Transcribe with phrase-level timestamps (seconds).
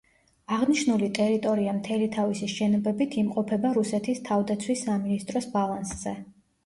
[0.55, 6.17] აღნიშნული ტერიტორია მთელი თავისი შენობებით იმყოფება რუსეთის თავდაცვის სამინისტროს ბალანსზე.